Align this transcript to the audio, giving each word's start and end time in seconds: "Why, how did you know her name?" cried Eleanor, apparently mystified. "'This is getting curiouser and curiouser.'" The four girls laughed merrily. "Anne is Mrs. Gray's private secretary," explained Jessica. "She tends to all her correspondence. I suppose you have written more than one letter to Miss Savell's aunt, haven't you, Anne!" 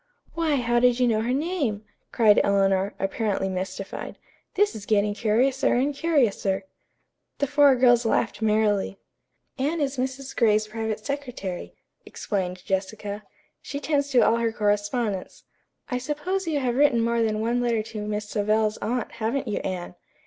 "Why, 0.33 0.55
how 0.55 0.79
did 0.79 0.99
you 0.99 1.07
know 1.07 1.21
her 1.21 1.31
name?" 1.31 1.83
cried 2.11 2.41
Eleanor, 2.43 2.95
apparently 2.97 3.49
mystified. 3.49 4.17
"'This 4.55 4.73
is 4.73 4.85
getting 4.87 5.13
curiouser 5.13 5.75
and 5.75 5.93
curiouser.'" 5.93 6.63
The 7.37 7.45
four 7.45 7.75
girls 7.75 8.03
laughed 8.03 8.41
merrily. 8.41 8.97
"Anne 9.59 9.79
is 9.79 9.97
Mrs. 9.97 10.35
Gray's 10.35 10.65
private 10.67 11.05
secretary," 11.05 11.75
explained 12.03 12.65
Jessica. 12.65 13.21
"She 13.61 13.79
tends 13.79 14.09
to 14.09 14.21
all 14.25 14.37
her 14.37 14.51
correspondence. 14.51 15.43
I 15.91 15.99
suppose 15.99 16.47
you 16.47 16.59
have 16.61 16.77
written 16.77 17.01
more 17.03 17.21
than 17.21 17.39
one 17.39 17.61
letter 17.61 17.83
to 17.83 18.01
Miss 18.07 18.27
Savell's 18.27 18.77
aunt, 18.77 19.11
haven't 19.11 19.47
you, 19.47 19.59
Anne!" 19.59 19.93